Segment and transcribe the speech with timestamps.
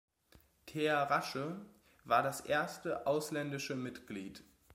[0.65, 1.63] Thea Rasche
[2.05, 4.43] war das erste ausländische Mitglied.